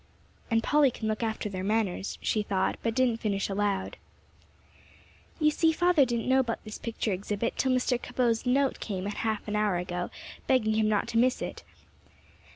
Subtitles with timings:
[0.49, 3.97] And Polly can look after their manners," she thought, but didn't finish aloud.
[5.39, 8.01] "You see father didn't know about this picture exhibit till Mr.
[8.01, 10.09] Cabot's note came a half hour ago,
[10.47, 11.61] begging him not to miss it.